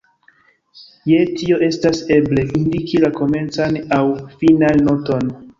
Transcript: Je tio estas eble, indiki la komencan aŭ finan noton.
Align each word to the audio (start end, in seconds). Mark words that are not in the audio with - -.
Je 1.11 1.19
tio 1.41 1.59
estas 1.67 2.01
eble, 2.17 2.47
indiki 2.61 3.03
la 3.05 3.13
komencan 3.21 3.81
aŭ 3.99 4.03
finan 4.43 4.87
noton. 4.91 5.35